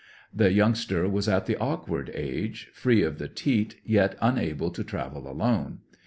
[0.33, 5.29] The youngster was at the awkward age, free of the teat, yet unable to travel
[5.31, 5.81] alone.